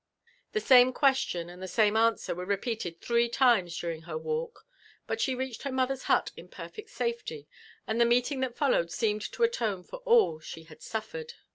The 0.53 0.59
same 0.59 0.93
question 0.93 1.47
and 1.47 1.61
the 1.61 1.67
same 1.67 1.95
answer 1.95 2.33
were 2.33 2.43
repeated 2.43 2.99
three 3.01 3.29
times 3.29 3.77
during 3.77 4.01
her 4.01 4.17
walk; 4.17 4.65
but 5.05 5.21
she 5.21 5.35
reached 5.35 5.61
her 5.61 5.71
mother's 5.71 6.05
hut 6.05 6.31
in 6.35 6.47
perfect 6.47 6.89
safety, 6.89 7.47
and 7.85 8.01
the 8.01 8.05
meeting 8.05 8.39
that 8.39 8.57
followed 8.57 8.89
seemed 8.89 9.21
to 9.31 9.43
alone 9.43 9.83
for 9.83 9.97
all 9.97 10.39
she 10.39 10.63
had 10.63 10.79
suflered. 10.81 11.33